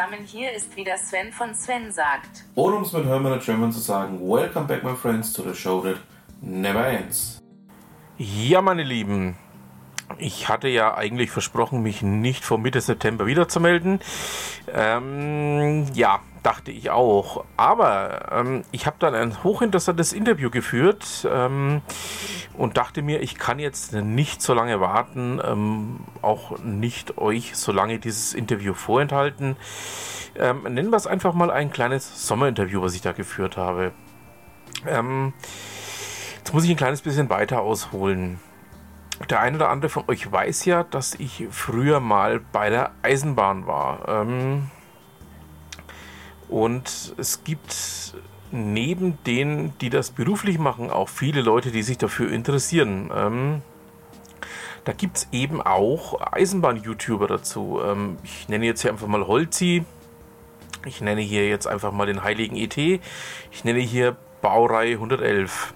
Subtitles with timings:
[0.00, 2.44] Zusammen, hier ist wieder Sven von Sven sagt.
[2.54, 5.54] Oder um es mit Hermann und German zu sagen, Welcome back my friends to the
[5.54, 5.96] show that
[6.40, 7.38] never ends.
[8.16, 9.36] Ja, meine Lieben,
[10.18, 14.00] ich hatte ja eigentlich versprochen, mich nicht vor Mitte September wiederzumelden.
[14.72, 17.44] Ähm, ja, dachte ich auch.
[17.56, 21.82] Aber ähm, ich habe dann ein hochinteressantes Interview geführt ähm,
[22.56, 27.72] und dachte mir, ich kann jetzt nicht so lange warten, ähm, auch nicht euch so
[27.72, 29.56] lange dieses Interview vorenthalten.
[30.36, 33.92] Ähm, nennen wir es einfach mal ein kleines Sommerinterview, was ich da geführt habe.
[34.86, 35.32] Ähm,
[36.38, 38.38] jetzt muss ich ein kleines bisschen weiter ausholen.
[39.28, 43.66] Der eine oder andere von euch weiß ja, dass ich früher mal bei der Eisenbahn
[43.66, 44.08] war.
[44.08, 44.70] Ähm,
[46.48, 48.14] und es gibt
[48.50, 53.10] neben denen, die das beruflich machen, auch viele Leute, die sich dafür interessieren.
[53.14, 53.62] Ähm,
[54.84, 57.80] da gibt es eben auch Eisenbahn-YouTuber dazu.
[57.84, 59.84] Ähm, ich nenne jetzt hier einfach mal Holzi.
[60.86, 62.76] Ich nenne hier jetzt einfach mal den heiligen ET.
[62.76, 65.74] Ich nenne hier Baureihe 111.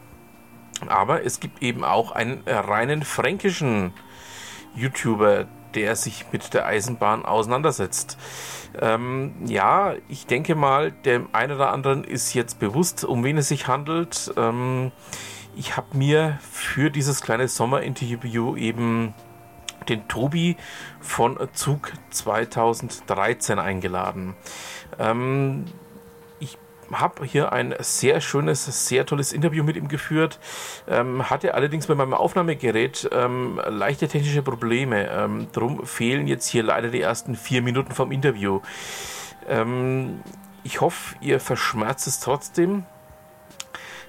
[0.86, 3.92] Aber es gibt eben auch einen reinen fränkischen
[4.74, 8.18] YouTuber, der sich mit der Eisenbahn auseinandersetzt.
[8.80, 13.48] Ähm, ja, ich denke mal, dem einen oder anderen ist jetzt bewusst, um wen es
[13.48, 14.32] sich handelt.
[14.36, 14.92] Ähm,
[15.56, 19.14] ich habe mir für dieses kleine Sommerinterview eben
[19.88, 20.56] den Tobi
[21.00, 24.34] von Zug 2013 eingeladen.
[24.98, 25.66] Ähm,
[27.00, 30.38] habe hier ein sehr schönes, sehr tolles Interview mit ihm geführt.
[30.88, 35.08] Ähm, hatte allerdings bei meinem Aufnahmegerät ähm, leichte technische Probleme.
[35.10, 38.60] Ähm, drum fehlen jetzt hier leider die ersten vier Minuten vom Interview.
[39.48, 40.20] Ähm,
[40.62, 42.84] ich hoffe, ihr verschmerzt es trotzdem.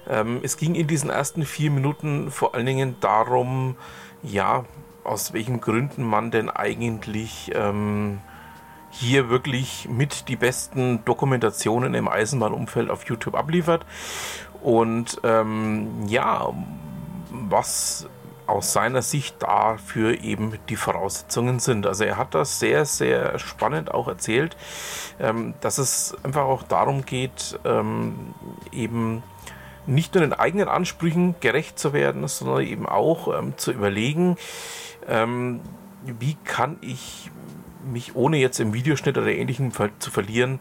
[0.08, 3.76] Ähm, es ging in diesen ersten vier Minuten vor allen Dingen darum,
[4.22, 4.64] ja,
[5.04, 8.20] aus welchen Gründen man denn eigentlich ähm,
[8.90, 13.84] hier wirklich mit die besten Dokumentationen im Eisenbahnumfeld auf YouTube abliefert.
[14.62, 16.52] Und ähm, ja,
[17.30, 18.08] was
[18.46, 21.86] aus seiner Sicht dafür eben die Voraussetzungen sind.
[21.86, 24.56] Also er hat das sehr, sehr spannend auch erzählt,
[25.18, 28.34] ähm, dass es einfach auch darum geht, ähm,
[28.72, 29.22] eben
[29.86, 34.36] nicht nur den eigenen Ansprüchen gerecht zu werden, sondern eben auch ähm, zu überlegen,
[35.08, 35.60] ähm,
[36.02, 37.30] wie kann ich
[37.86, 40.60] mich ohne jetzt im Videoschnitt oder ähnlichem zu verlieren,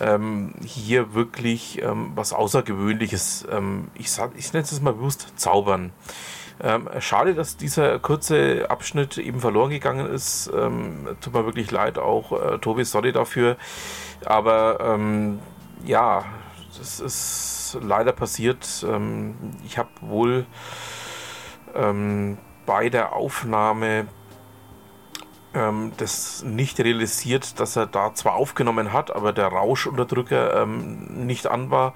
[0.00, 5.92] ähm, hier wirklich ähm, was Außergewöhnliches, ähm, ich, ich nenne es mal bewusst, zaubern.
[6.62, 10.50] Ähm, schade, dass dieser kurze Abschnitt eben verloren gegangen ist.
[10.54, 13.56] Ähm, tut mir wirklich leid, auch äh, Tobi, sorry dafür.
[14.24, 15.40] Aber ähm,
[15.84, 16.24] ja,
[16.78, 18.84] das ist leider passiert.
[19.64, 20.46] ich habe wohl
[22.66, 24.06] bei der Aufnahme
[25.54, 31.46] ähm, das nicht realisiert, dass er da zwar aufgenommen hat, aber der Rauschunterdrücker ähm, nicht
[31.46, 31.94] an war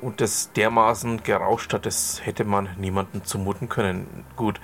[0.00, 4.24] und das dermaßen gerauscht hat, das hätte man niemandem zumuten können.
[4.36, 4.60] Gut.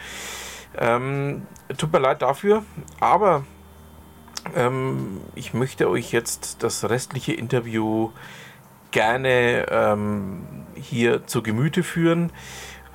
[0.79, 1.47] Ähm,
[1.79, 2.63] tut mir leid dafür,
[3.01, 3.45] aber
[4.55, 8.11] ähm, ich möchte euch jetzt das restliche Interview
[8.91, 12.31] gerne ähm, hier zu Gemüte führen.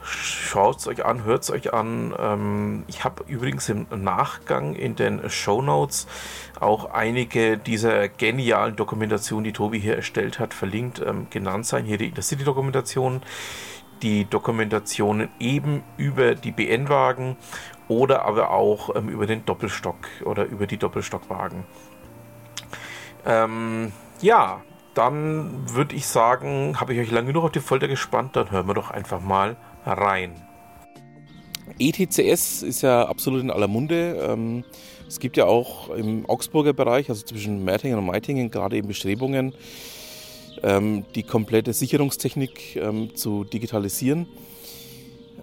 [0.04, 2.14] Schaut es euch an, hört es euch an.
[2.18, 6.08] Ähm, ich habe übrigens im Nachgang in den Show Notes
[6.60, 11.86] auch einige dieser genialen Dokumentationen, die Tobi hier erstellt hat, verlinkt, ähm, genannt sein.
[11.86, 13.22] Hier die Intercity-Dokumentation,
[14.02, 17.38] die Dokumentationen eben über die BN-Wagen
[17.88, 21.64] oder aber auch ähm, über den Doppelstock oder über die Doppelstockwagen.
[23.26, 24.62] Ähm, ja,
[24.94, 28.68] dann würde ich sagen, habe ich euch lange genug auf die Folter gespannt, dann hören
[28.68, 29.56] wir doch einfach mal
[29.86, 30.34] rein.
[31.80, 34.18] ETCS ist ja absolut in aller Munde.
[34.30, 34.64] Ähm,
[35.08, 39.54] es gibt ja auch im Augsburger Bereich, also zwischen Mertingen und Meitingen, gerade eben Bestrebungen,
[40.64, 44.28] ähm, die komplette Sicherungstechnik ähm, zu digitalisieren.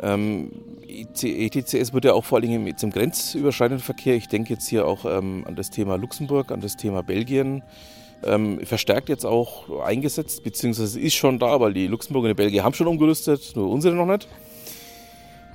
[0.00, 5.05] ETCS wird ja auch vor Dingen jetzt im grenzüberschreitenden Verkehr, ich denke jetzt hier auch
[5.05, 7.64] an das Thema Luxemburg, an das Thema Belgien,
[8.65, 12.75] verstärkt jetzt auch eingesetzt, beziehungsweise ist schon da, weil die Luxemburger und die Belgier haben
[12.75, 14.26] schon umgerüstet, nur unsere noch nicht.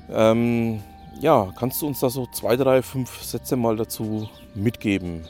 [0.10, 0.81] Ähm,
[1.19, 5.27] ja, kannst du uns da so zwei, drei, fünf Sätze mal dazu mitgeben?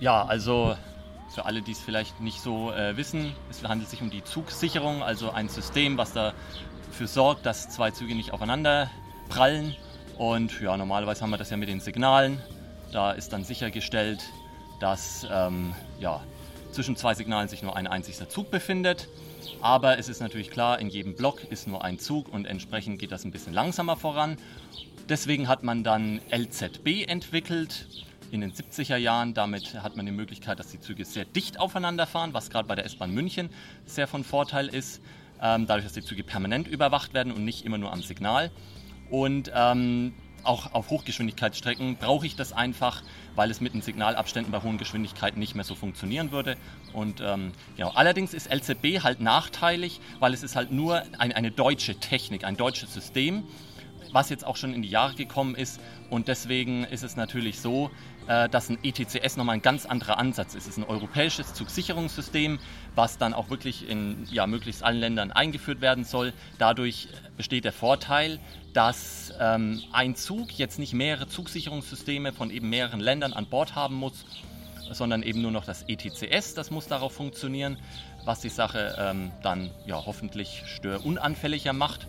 [0.00, 0.74] Ja, also
[1.34, 5.02] für alle, die es vielleicht nicht so äh, wissen, es handelt sich um die Zugsicherung,
[5.02, 8.90] also ein System, was dafür sorgt, dass zwei Züge nicht aufeinander
[9.28, 9.76] prallen.
[10.18, 12.42] Und ja, normalerweise haben wir das ja mit den Signalen.
[12.92, 14.20] Da ist dann sichergestellt,
[14.80, 16.20] dass ähm, ja,
[16.72, 19.08] zwischen zwei Signalen sich nur ein einziger Zug befindet.
[19.60, 23.12] Aber es ist natürlich klar, in jedem Block ist nur ein Zug und entsprechend geht
[23.12, 24.36] das ein bisschen langsamer voran.
[25.08, 27.86] Deswegen hat man dann LZB entwickelt.
[28.30, 29.34] in den 70er Jahren.
[29.34, 32.76] Damit hat man die Möglichkeit, dass die Züge sehr dicht aufeinander fahren, was gerade bei
[32.76, 33.50] der S-Bahn München
[33.86, 35.02] sehr von Vorteil ist.
[35.42, 38.52] Ähm, dadurch, dass die Züge permanent überwacht werden und nicht immer nur am Signal.
[39.10, 40.14] Und ähm,
[40.44, 43.02] auch auf Hochgeschwindigkeitsstrecken brauche ich das einfach,
[43.34, 46.56] weil es mit den Signalabständen bei hohen Geschwindigkeiten nicht mehr so funktionieren würde.
[46.92, 47.90] Und ähm, genau.
[47.90, 52.56] Allerdings ist LZB halt nachteilig, weil es ist halt nur ein, eine deutsche Technik, ein
[52.56, 53.44] deutsches System,
[54.12, 55.80] was jetzt auch schon in die Jahre gekommen ist.
[56.08, 57.90] Und deswegen ist es natürlich so,
[58.26, 60.64] äh, dass ein ETCS nochmal ein ganz anderer Ansatz ist.
[60.64, 62.58] Es ist ein europäisches Zugsicherungssystem,
[62.94, 66.32] was dann auch wirklich in ja, möglichst allen Ländern eingeführt werden soll.
[66.58, 68.38] Dadurch besteht der Vorteil,
[68.72, 73.96] dass ähm, ein Zug jetzt nicht mehrere Zugsicherungssysteme von eben mehreren Ländern an Bord haben
[73.96, 74.24] muss,
[74.92, 77.78] sondern eben nur noch das ETCS, das muss darauf funktionieren,
[78.24, 82.06] was die Sache ähm, dann ja hoffentlich störunanfälliger macht.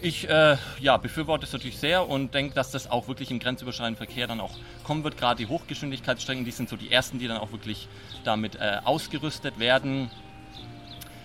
[0.00, 3.96] Ich äh, ja, befürworte es natürlich sehr und denke, dass das auch wirklich im grenzüberschreitenden
[3.96, 4.52] Verkehr dann auch
[4.84, 5.16] kommen wird.
[5.16, 7.88] Gerade die Hochgeschwindigkeitsstrecken, die sind so die ersten, die dann auch wirklich
[8.22, 10.08] damit äh, ausgerüstet werden.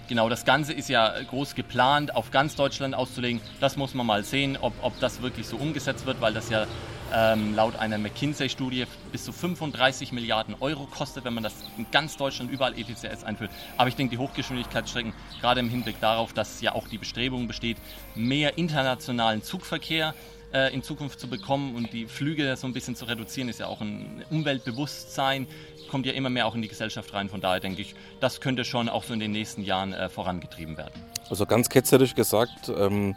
[0.09, 3.41] Genau, das Ganze ist ja groß geplant, auf ganz Deutschland auszulegen.
[3.59, 6.65] Das muss man mal sehen, ob, ob das wirklich so umgesetzt wird, weil das ja
[7.13, 12.18] ähm, laut einer McKinsey-Studie bis zu 35 Milliarden Euro kostet, wenn man das in ganz
[12.18, 13.51] Deutschland überall ETCS einführt.
[13.77, 17.77] Aber ich denke, die Hochgeschwindigkeitsstrecken, gerade im Hinblick darauf, dass ja auch die Bestrebung besteht,
[18.15, 20.13] mehr internationalen Zugverkehr
[20.54, 23.68] äh, in Zukunft zu bekommen und die Flüge so ein bisschen zu reduzieren, ist ja
[23.68, 25.48] auch ein Umweltbewusstsein,
[25.89, 27.30] kommt ja immer mehr auch in die Gesellschaft rein.
[27.30, 30.77] Von daher denke ich, das könnte schon auch so in den nächsten Jahren äh, vorangetrieben
[30.77, 30.94] werden.
[31.30, 33.15] Also ganz ketzerisch gesagt, ähm,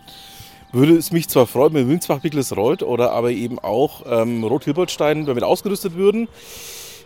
[0.77, 2.21] würde es mich zwar freuen, wenn Münzbach
[2.57, 6.29] rollt oder aber eben auch ähm, Rot-Hilbertstein damit ausgerüstet würden,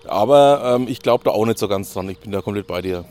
[0.07, 2.09] aber ähm, ich glaube da auch nicht so ganz dran.
[2.09, 3.05] Ich bin da komplett bei dir.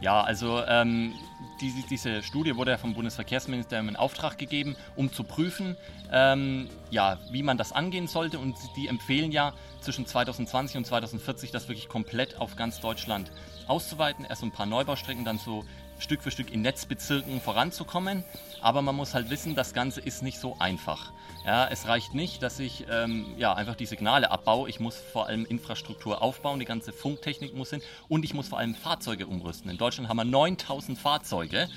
[0.00, 1.12] Ja, also ähm,
[1.60, 5.76] die, diese Studie wurde ja vom Bundesverkehrsministerium in Auftrag gegeben, um zu prüfen,
[6.10, 8.38] ähm, ja, wie man das angehen sollte.
[8.38, 13.30] Und die empfehlen ja zwischen 2020 und 2040 das wirklich komplett auf ganz Deutschland
[13.66, 14.24] auszuweiten.
[14.28, 15.64] Erst ein paar Neubaustrecken, dann so
[16.00, 18.24] Stück für Stück in Netzbezirken voranzukommen.
[18.60, 21.12] Aber man muss halt wissen, das Ganze ist nicht so einfach.
[21.46, 24.68] Ja, es reicht nicht, dass ich ähm, ja, einfach die Signale abbaue.
[24.68, 28.58] Ich muss vor allem Infrastruktur aufbauen, die ganze Funktechnik muss hin und ich muss vor
[28.58, 29.70] allem Fahrzeuge umrüsten.
[29.70, 31.68] In Deutschland haben wir 9000 Fahrzeuge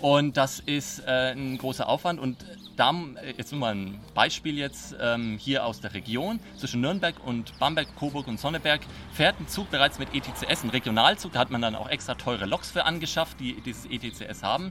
[0.00, 2.20] und das ist äh, ein großer Aufwand.
[2.20, 2.44] Und
[2.76, 6.38] da, äh, jetzt nur mal ein Beispiel jetzt ähm, hier aus der Region.
[6.56, 8.82] Zwischen Nürnberg und Bamberg, Coburg und Sonneberg
[9.12, 11.32] fährt ein Zug bereits mit ETCS, ein Regionalzug.
[11.32, 14.70] Da hat man dann auch extra teure Loks für angeschafft, die dieses ETCS haben.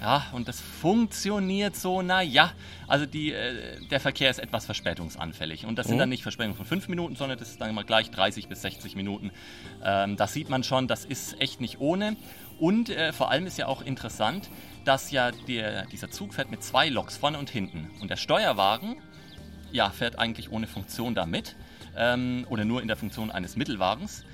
[0.00, 2.52] Ja, und das funktioniert so, naja.
[2.88, 5.66] Also die, äh, der Verkehr ist etwas verspätungsanfällig.
[5.66, 6.00] Und das sind mhm.
[6.00, 8.96] dann nicht Verspätungen von 5 Minuten, sondern das ist dann immer gleich 30 bis 60
[8.96, 9.30] Minuten.
[9.84, 12.16] Ähm, das sieht man schon, das ist echt nicht ohne.
[12.60, 14.50] Und äh, vor allem ist ja auch interessant,
[14.84, 17.90] dass ja der, dieser Zug fährt mit zwei Loks vorne und hinten.
[18.00, 18.96] Und der Steuerwagen
[19.72, 21.56] ja, fährt eigentlich ohne Funktion da mit
[21.96, 24.24] ähm, oder nur in der Funktion eines Mittelwagens.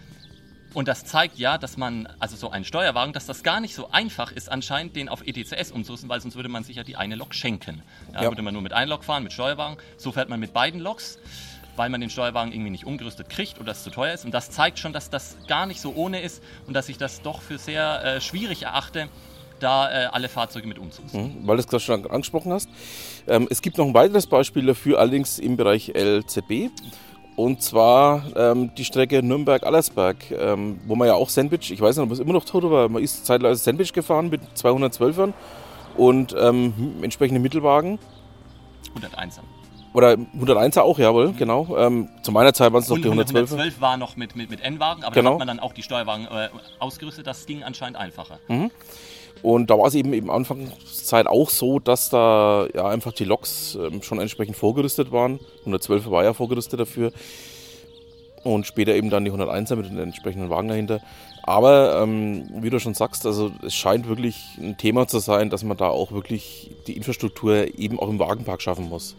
[0.74, 3.90] Und das zeigt ja, dass man, also so ein Steuerwagen, dass das gar nicht so
[3.92, 7.14] einfach ist, anscheinend den auf ETCS umzurüsten, weil sonst würde man sich ja die eine
[7.14, 7.82] Lok schenken.
[8.12, 8.30] Ja, ja.
[8.30, 9.78] Würde man nur mit einer Lok fahren, mit Steuerwagen.
[9.96, 11.18] So fährt man mit beiden Loks
[11.76, 14.24] weil man den Steuerwagen irgendwie nicht umgerüstet kriegt oder es zu teuer ist.
[14.24, 17.22] Und das zeigt schon, dass das gar nicht so ohne ist und dass ich das
[17.22, 19.08] doch für sehr äh, schwierig erachte,
[19.60, 21.40] da äh, alle Fahrzeuge mit umzurüsten.
[21.40, 22.68] Mhm, weil du es gerade schon angesprochen hast.
[23.26, 26.70] Ähm, es gibt noch ein weiteres Beispiel dafür, allerdings im Bereich LZB.
[27.36, 32.06] Und zwar ähm, die Strecke Nürnberg-Allersberg, ähm, wo man ja auch Sandwich, ich weiß nicht,
[32.06, 35.34] ob es immer noch tut, aber man ist zeitweise Sandwich gefahren mit 212ern
[35.96, 37.98] und ähm, entsprechende Mittelwagen.
[38.98, 39.40] 101er.
[39.96, 41.74] Oder 101er auch, jawohl, genau.
[41.78, 43.50] Ähm, zu meiner Zeit waren es noch die 112.
[43.52, 45.30] 112 war noch mit, mit, mit N-Wagen, aber genau.
[45.30, 47.26] da hat man dann auch die Steuerwagen äh, ausgerüstet.
[47.26, 48.38] Das ging anscheinend einfacher.
[48.48, 48.70] Mhm.
[49.40, 53.78] Und da war es eben eben Anfangszeit auch so, dass da ja einfach die Loks
[53.80, 55.40] ähm, schon entsprechend vorgerüstet waren.
[55.60, 57.10] 112 war ja vorgerüstet dafür.
[58.44, 61.00] Und später eben dann die 101er mit den entsprechenden Wagen dahinter.
[61.42, 65.64] Aber ähm, wie du schon sagst, also es scheint wirklich ein Thema zu sein, dass
[65.64, 69.16] man da auch wirklich die Infrastruktur eben auch im Wagenpark schaffen muss.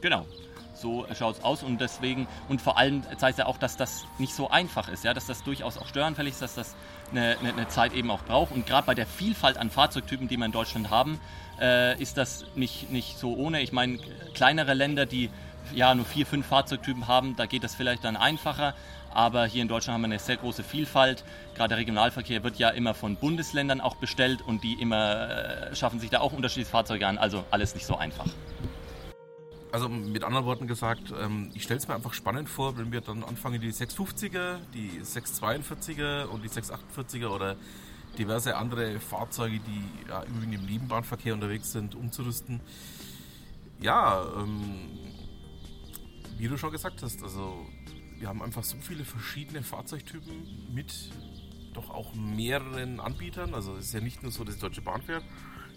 [0.00, 0.26] Genau.
[0.74, 4.06] So schaut es aus und deswegen, und vor allem zeigt es ja auch, dass das
[4.18, 6.74] nicht so einfach ist, ja, dass das durchaus auch störanfällig ist, dass das
[7.10, 8.52] eine, eine, eine Zeit eben auch braucht.
[8.52, 11.20] Und gerade bei der Vielfalt an Fahrzeugtypen, die wir in Deutschland haben,
[11.60, 13.60] äh, ist das nicht, nicht so ohne.
[13.60, 13.98] Ich meine,
[14.32, 15.28] kleinere Länder, die
[15.74, 18.74] ja nur vier, fünf Fahrzeugtypen haben, da geht das vielleicht dann einfacher.
[19.12, 21.24] Aber hier in Deutschland haben wir eine sehr große Vielfalt.
[21.56, 26.00] Gerade der Regionalverkehr wird ja immer von Bundesländern auch bestellt und die immer äh, schaffen
[26.00, 27.18] sich da auch unterschiedliche Fahrzeuge an.
[27.18, 28.26] Also alles nicht so einfach.
[29.72, 33.00] Also mit anderen Worten gesagt, ähm, ich stelle es mir einfach spannend vor, wenn wir
[33.00, 37.56] dann anfangen, die 650er, die 642er und die 648er oder
[38.18, 42.60] diverse andere Fahrzeuge, die ja, im Nebenbahnverkehr unterwegs sind, umzurüsten.
[43.80, 44.90] Ja, ähm,
[46.36, 47.66] wie du schon gesagt hast, also
[48.18, 50.92] wir haben einfach so viele verschiedene Fahrzeugtypen mit
[51.72, 53.54] doch auch mehreren Anbietern.
[53.54, 55.02] Also es ist ja nicht nur so, die Deutsche Bahn.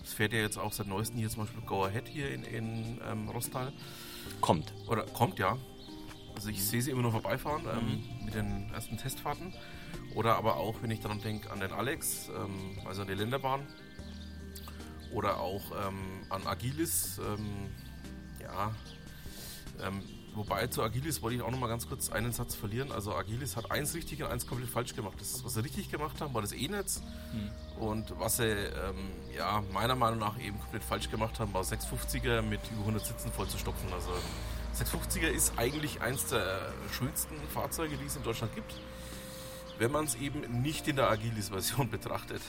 [0.03, 3.01] Es fährt ja jetzt auch seit neuestem hier zum Beispiel Go Ahead hier in, in
[3.09, 3.71] ähm, Rostal.
[4.41, 4.73] Kommt.
[4.87, 5.57] Oder kommt, ja.
[6.35, 9.53] Also ich sehe sie immer nur vorbeifahren ähm, mit den ersten Testfahrten.
[10.15, 13.65] Oder aber auch, wenn ich daran denke, an den Alex, ähm, also an die Länderbahn.
[15.13, 17.19] Oder auch ähm, an Agilis.
[17.19, 17.69] Ähm,
[18.41, 18.75] ja,
[19.81, 20.01] ähm,
[20.35, 22.91] wobei zu Agilis wollte ich auch noch mal ganz kurz einen Satz verlieren.
[22.91, 25.15] Also Agilis hat eins richtig und eins komplett falsch gemacht.
[25.19, 27.01] Das, was sie richtig gemacht haben, war das E-Netz.
[27.79, 32.41] Und was sie ähm, ja, meiner Meinung nach eben komplett falsch gemacht haben, war 650er
[32.41, 33.91] mit über 100 Sitzen vollzustopfen.
[33.93, 34.11] Also
[34.75, 38.73] 650er ist eigentlich eins der schönsten Fahrzeuge, die es in Deutschland gibt,
[39.77, 42.41] wenn man es eben nicht in der Agilis-Version betrachtet.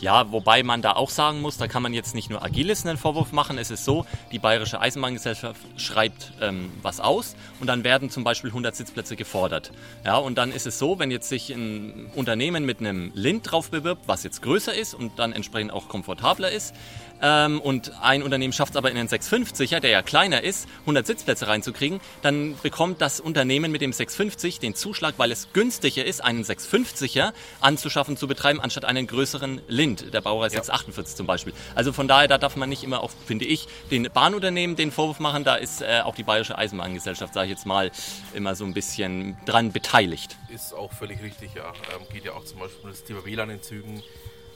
[0.00, 2.98] Ja, wobei man da auch sagen muss, da kann man jetzt nicht nur Agilis einen
[2.98, 3.56] Vorwurf machen.
[3.58, 8.50] Es ist so, die Bayerische Eisenbahngesellschaft schreibt ähm, was aus und dann werden zum Beispiel
[8.50, 9.70] 100 Sitzplätze gefordert.
[10.04, 13.70] Ja, und dann ist es so, wenn jetzt sich ein Unternehmen mit einem Lind drauf
[13.70, 16.74] bewirbt, was jetzt größer ist und dann entsprechend auch komfortabler ist,
[17.22, 21.06] ähm, und ein Unternehmen schafft es aber in den 650er, der ja kleiner ist, 100
[21.06, 26.22] Sitzplätze reinzukriegen, dann bekommt das Unternehmen mit dem 650 den Zuschlag, weil es günstiger ist,
[26.22, 30.62] einen 650er anzuschaffen, zu betreiben, anstatt einen größeren Lind, der Baureihe Ja.
[30.62, 31.52] 648 zum Beispiel.
[31.74, 35.20] Also von daher, da darf man nicht immer auch, finde ich, den Bahnunternehmen den Vorwurf
[35.20, 37.90] machen, da ist äh, auch die Bayerische Eisenbahngesellschaft, sage ich jetzt mal,
[38.34, 40.36] immer so ein bisschen dran beteiligt.
[40.52, 41.72] Ist auch völlig richtig, ja.
[41.94, 44.02] Ähm, geht ja auch zum Beispiel um das Thema WLAN in Zügen,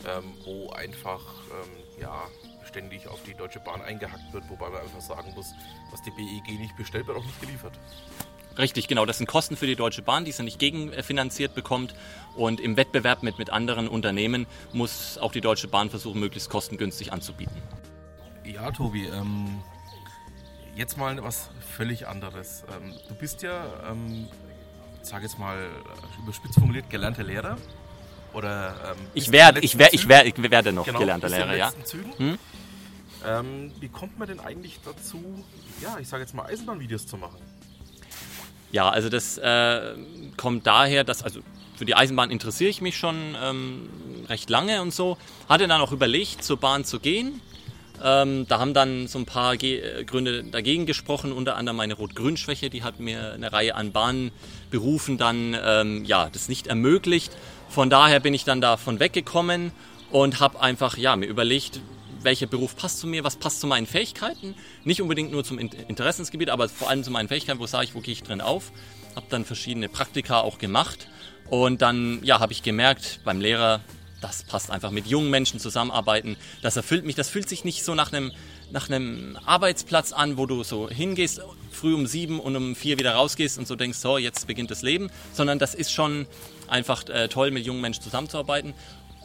[0.06, 1.70] ähm, wo einfach ähm,
[2.00, 2.22] ja,
[2.76, 5.54] ständig auf die Deutsche Bahn eingehackt wird, wobei man einfach sagen muss,
[5.90, 7.72] was die BEG nicht bestellt, wird auch nicht geliefert.
[8.58, 9.06] Richtig, genau.
[9.06, 11.94] Das sind Kosten für die Deutsche Bahn, die sie nicht gegenfinanziert bekommt.
[12.34, 17.14] Und im Wettbewerb mit, mit anderen Unternehmen muss auch die Deutsche Bahn versuchen, möglichst kostengünstig
[17.14, 17.56] anzubieten.
[18.44, 19.62] Ja, Tobi, ähm,
[20.74, 22.64] jetzt mal was völlig anderes.
[22.76, 24.28] Ähm, du bist ja, ähm,
[25.00, 25.66] sag jetzt mal,
[26.22, 27.56] überspitzt formuliert, gelernter Lehrer.
[28.36, 31.72] Oder, ähm, Ich werde, ich werde, ich werde, ich werde noch Genau, gelernter Lehrer, ja.
[32.18, 32.38] Hm?
[33.26, 35.44] Ähm, wie kommt man denn eigentlich dazu,
[35.82, 37.38] ja, ich sage jetzt mal Eisenbahnvideos zu machen?
[38.72, 39.94] Ja, also das äh,
[40.36, 41.40] kommt daher, dass, also
[41.76, 43.88] für die Eisenbahn interessiere ich mich schon ähm,
[44.28, 45.18] recht lange und so.
[45.48, 47.40] Hatte dann auch überlegt, zur Bahn zu gehen.
[48.02, 51.94] Ähm, da haben dann so ein paar Ge äh, Gründe dagegen gesprochen, unter anderem meine
[51.94, 57.32] Rot-Grün-Schwäche, die hat mir eine Reihe an Bahnberufen dann ähm, ja, das nicht ermöglicht.
[57.68, 59.72] Von daher bin ich dann davon weggekommen
[60.10, 61.80] und habe einfach ja, mir überlegt,
[62.26, 64.54] welcher Beruf passt zu mir, was passt zu meinen Fähigkeiten.
[64.84, 67.94] Nicht unbedingt nur zum In- Interessensgebiet, aber vor allem zu meinen Fähigkeiten, wo sage ich,
[67.94, 68.72] wo gehe ich drin auf.
[69.14, 71.08] Habe dann verschiedene Praktika auch gemacht
[71.48, 73.80] und dann ja, habe ich gemerkt beim Lehrer,
[74.20, 76.36] das passt einfach mit jungen Menschen zusammenarbeiten.
[76.62, 77.14] Das erfüllt mich.
[77.14, 78.32] Das fühlt sich nicht so nach einem,
[78.72, 81.40] nach einem Arbeitsplatz an, wo du so hingehst,
[81.70, 84.82] früh um sieben und um vier wieder rausgehst und so denkst, so, jetzt beginnt das
[84.82, 85.10] Leben.
[85.32, 86.26] Sondern das ist schon
[86.66, 88.74] einfach äh, toll, mit jungen Menschen zusammenzuarbeiten.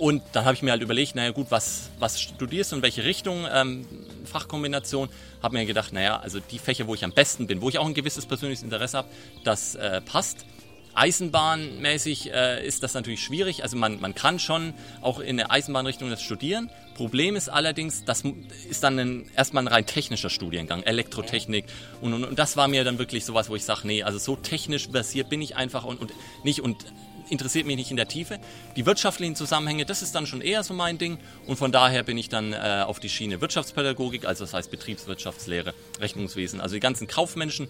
[0.02, 3.04] Und dann habe ich mir halt überlegt, naja gut, was, was studierst du in welche
[3.04, 3.86] Richtung, ähm,
[4.26, 5.10] Fachkombination.
[5.44, 7.86] Habe mir gedacht, naja, also die Fächer, wo ich am besten bin, wo ich auch
[7.86, 9.10] ein gewisses persönliches Interesse habe,
[9.44, 10.48] das äh, passt.
[10.96, 13.62] Eisenbahnmäßig äh, ist das natürlich schwierig.
[13.62, 16.72] Also man, man kann schon auch in der Eisenbahnrichtung das studieren.
[16.96, 18.24] Problem ist allerdings, das
[18.72, 21.66] ist dann ein, erstmal ein rein technischer Studiengang, Elektrotechnik.
[22.02, 24.36] Und, und, und das war mir dann wirklich sowas, wo ich sage, nee, also so
[24.36, 26.12] technisch versiert bin ich einfach und, und
[26.44, 26.88] nicht und
[27.32, 28.40] interessiert mich nicht in der Tiefe.
[28.76, 31.18] Die wirtschaftlichen Zusammenhänge, das ist dann schon eher so mein Ding.
[31.48, 35.74] Und von daher bin ich dann äh, auf die Schiene Wirtschaftspädagogik, also das heißt Betriebswirtschaftslehre,
[36.00, 37.70] Rechnungswesen, also die ganzen kaufmännischen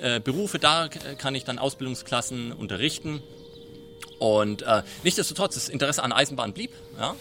[0.00, 3.22] äh, Berufe, da kann ich dann Ausbildungsklassen unterrichten.
[4.18, 6.70] Und äh, nichtsdestotrotz, das Interesse an Eisenbahn blieb.
[6.98, 7.14] Ja?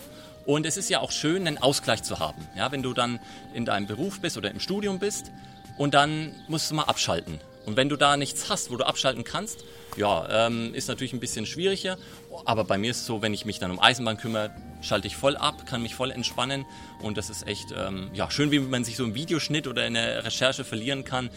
[0.45, 2.47] Und es ist ja auch schön, einen Ausgleich zu haben.
[2.55, 2.71] Ja?
[2.71, 3.19] Wenn du dann
[3.53, 5.31] in deinem Beruf bist oder im Studium bist
[5.77, 7.39] und dann musst du mal abschalten.
[7.65, 9.63] Und wenn du da nichts hast, wo du abschalten kannst,
[9.95, 11.97] ja, ähm, ist natürlich ein bisschen schwieriger.
[12.45, 14.51] Aber bei mir ist es so, wenn ich mich dann um Eisenbahn kümmere,
[14.81, 16.65] schalte ich voll ab, kann mich voll entspannen.
[17.01, 19.93] Und das ist echt ähm, ja, schön, wie man sich so im Videoschnitt oder in
[19.93, 21.29] der Recherche verlieren kann.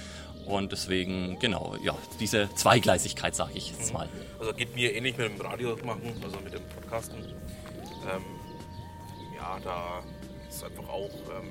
[0.46, 4.08] Und deswegen, genau, ja, diese Zweigleisigkeit, sage ich jetzt mal.
[4.38, 7.18] Also geht mir ähnlich mit dem Radio machen, also mit dem Podcasten.
[7.18, 8.22] Ähm,
[9.34, 10.02] ja, da
[10.48, 11.50] ist einfach auch ähm,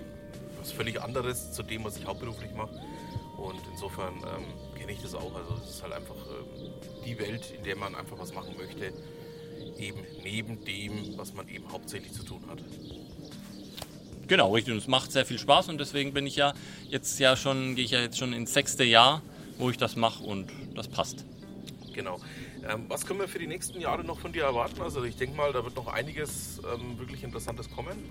[0.60, 2.82] was völlig anderes zu dem, was ich hauptberuflich mache.
[3.38, 5.36] Und insofern ähm, kenne ich das auch.
[5.36, 6.72] Also es ist halt einfach ähm,
[7.06, 8.94] die Welt, in der man einfach was machen möchte,
[9.78, 12.60] eben neben dem, was man eben hauptsächlich zu tun hat.
[14.28, 14.74] Genau, richtig.
[14.74, 16.54] Und es macht sehr viel Spaß und deswegen bin ich ja
[16.90, 19.22] jetzt ja schon, gehe ich ja jetzt schon ins sechste Jahr,
[19.58, 21.26] wo ich das mache und das passt.
[21.94, 22.20] Genau.
[22.68, 24.82] Ähm, was können wir für die nächsten Jahre noch von dir erwarten?
[24.82, 28.04] Also ich denke mal, da wird noch einiges ähm, wirklich Interessantes kommen.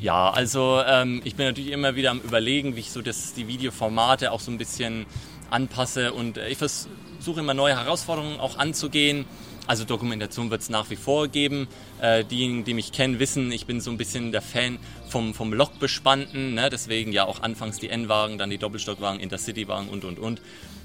[0.00, 3.48] Ja, also ähm, ich bin natürlich immer wieder am überlegen, wie ich so das, die
[3.48, 5.06] Videoformate auch so ein bisschen
[5.50, 9.24] anpasse und äh, ich versuche immer neue Herausforderungen auch anzugehen.
[9.66, 11.66] Also Dokumentation wird es nach wie vor geben.
[12.00, 14.78] Äh, diejenigen, die mich kennen, wissen, ich bin so ein bisschen der Fan
[15.08, 16.54] vom, vom Lokbespannten.
[16.54, 16.70] Ne?
[16.70, 20.40] Deswegen ja auch anfangs die N-Wagen, dann die Doppelstockwagen, Intercity-Wagen und, und, und.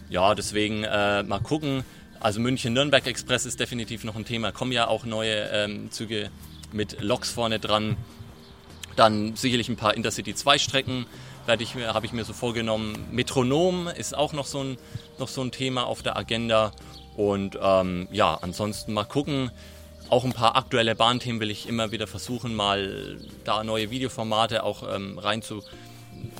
[0.09, 1.85] Ja, deswegen äh, mal gucken.
[2.19, 4.51] Also München-Nürnberg Express ist definitiv noch ein Thema.
[4.51, 6.29] Kommen ja auch neue ähm, Züge
[6.73, 7.95] mit Loks vorne dran.
[8.95, 11.05] Dann sicherlich ein paar Intercity 2 Strecken
[11.59, 12.97] ich habe ich mir so vorgenommen.
[13.11, 14.77] Metronom ist auch noch so ein,
[15.19, 16.71] noch so ein Thema auf der Agenda.
[17.17, 19.51] Und ähm, ja, ansonsten mal gucken.
[20.09, 24.83] Auch ein paar aktuelle Bahnthemen will ich immer wieder versuchen, mal da neue Videoformate auch
[24.93, 25.63] ähm, rein zu,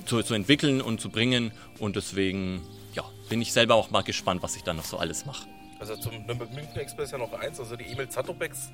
[0.06, 1.52] zu, zu, entwickeln und zu bringen.
[1.80, 2.62] Und deswegen
[2.94, 5.48] ja, bin ich selber auch mal gespannt, was ich da noch so alles mache.
[5.80, 8.70] Also zum Nürnberg-München Express ja noch eins, also die Emil Zatopeks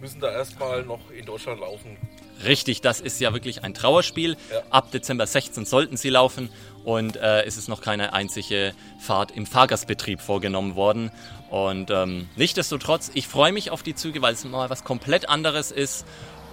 [0.00, 1.96] müssen da erstmal noch in Deutschland laufen.
[2.44, 4.36] Richtig, das ist ja wirklich ein Trauerspiel.
[4.52, 4.62] Ja.
[4.70, 6.50] Ab Dezember 16 sollten sie laufen
[6.84, 11.10] und äh, es ist noch keine einzige Fahrt im Fahrgastbetrieb vorgenommen worden.
[11.50, 15.70] Und ähm, nichtsdestotrotz, ich freue mich auf die Züge, weil es mal was komplett anderes
[15.70, 16.04] ist.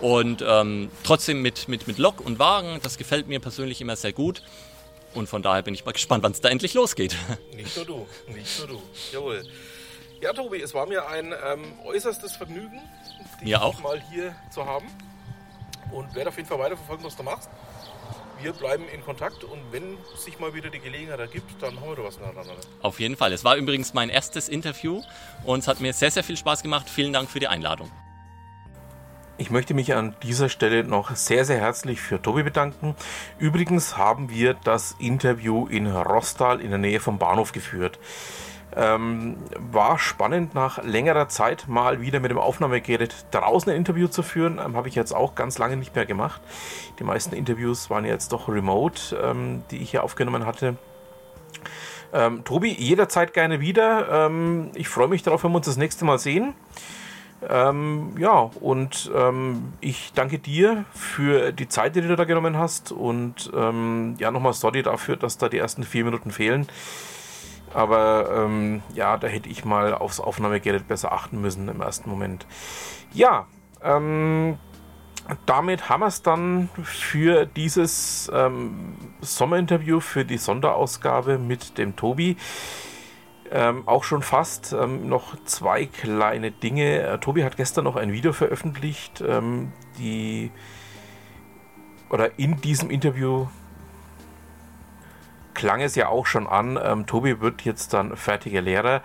[0.01, 4.13] Und ähm, trotzdem mit, mit, mit Lok und Wagen, das gefällt mir persönlich immer sehr
[4.13, 4.43] gut.
[5.13, 7.15] Und von daher bin ich mal gespannt, wann es da endlich losgeht.
[7.55, 8.81] Nicht nur du, nicht nur du.
[9.11, 9.43] Jawohl.
[10.21, 12.81] Ja, Tobi, es war mir ein ähm, äußerstes Vergnügen,
[13.41, 13.81] dich auch.
[13.81, 14.85] mal hier zu haben.
[15.91, 17.49] Und werde auf jeden Fall weiterverfolgen, was du machst.
[18.41, 21.95] Wir bleiben in Kontakt und wenn sich mal wieder die Gelegenheit ergibt, dann haben wir
[21.95, 22.55] da was miteinander.
[22.81, 23.31] Auf jeden Fall.
[23.31, 25.01] Es war übrigens mein erstes Interview
[25.45, 26.89] und es hat mir sehr, sehr viel Spaß gemacht.
[26.89, 27.89] Vielen Dank für die Einladung.
[29.37, 32.95] Ich möchte mich an dieser Stelle noch sehr, sehr herzlich für Tobi bedanken.
[33.39, 37.97] Übrigens haben wir das Interview in Rostal in der Nähe vom Bahnhof geführt.
[38.75, 39.37] Ähm,
[39.71, 44.59] war spannend, nach längerer Zeit mal wieder mit dem Aufnahmegerät draußen ein Interview zu führen.
[44.63, 46.41] Ähm, Habe ich jetzt auch ganz lange nicht mehr gemacht.
[46.99, 50.75] Die meisten Interviews waren jetzt doch remote, ähm, die ich hier aufgenommen hatte.
[52.13, 54.27] Ähm, Tobi, jederzeit gerne wieder.
[54.27, 56.53] Ähm, ich freue mich darauf, wenn wir uns das nächste Mal sehen.
[57.49, 62.91] Ähm, ja, und ähm, ich danke dir für die Zeit, die du da genommen hast.
[62.91, 66.67] Und ähm, ja, nochmal sorry dafür, dass da die ersten vier Minuten fehlen.
[67.73, 72.45] Aber ähm, ja, da hätte ich mal aufs Aufnahmegerät besser achten müssen im ersten Moment.
[73.13, 73.47] Ja,
[73.81, 74.57] ähm,
[75.45, 82.37] damit haben wir es dann für dieses ähm, Sommerinterview, für die Sonderausgabe mit dem Tobi.
[83.51, 87.01] Ähm, auch schon fast ähm, noch zwei kleine Dinge.
[87.01, 90.51] Äh, Tobi hat gestern noch ein Video veröffentlicht, ähm, die
[92.09, 93.47] oder in diesem Interview
[95.53, 99.01] klang es ja auch schon an, ähm, Tobi wird jetzt dann fertiger Lehrer,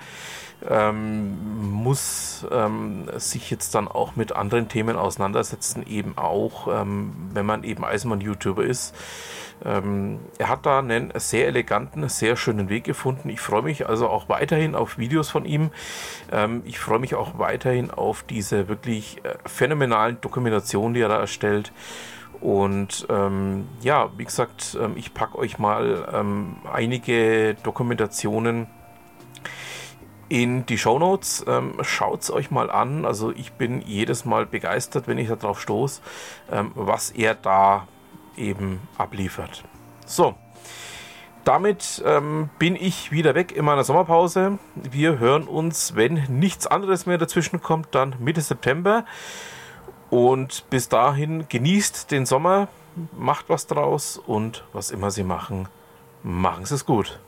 [0.69, 7.47] ähm, muss ähm, sich jetzt dann auch mit anderen Themen auseinandersetzen, eben auch, ähm, wenn
[7.47, 8.95] man eben Eisenbahn-YouTuber ist.
[9.65, 13.29] Ähm, er hat da einen sehr eleganten, sehr schönen Weg gefunden.
[13.29, 15.71] Ich freue mich also auch weiterhin auf Videos von ihm.
[16.31, 21.19] Ähm, ich freue mich auch weiterhin auf diese wirklich äh, phänomenalen Dokumentationen, die er da
[21.19, 21.73] erstellt.
[22.41, 28.69] Und ähm, ja, wie gesagt, ähm, ich packe euch mal ähm, einige Dokumentationen
[30.29, 31.45] in die Show Notes.
[31.49, 33.05] Ähm, Schaut es euch mal an.
[33.05, 36.01] Also ich bin jedes Mal begeistert, wenn ich darauf stoße,
[36.53, 37.89] ähm, was er da
[38.37, 39.65] eben abliefert.
[40.07, 40.35] So,
[41.45, 44.59] damit ähm, bin ich wieder weg in meiner Sommerpause.
[44.75, 49.05] Wir hören uns, wenn nichts anderes mehr dazwischen kommt, dann Mitte September.
[50.11, 52.69] Und bis dahin genießt den Sommer,
[53.17, 55.69] macht was draus und was immer Sie machen,
[56.23, 57.21] machen Sie es gut.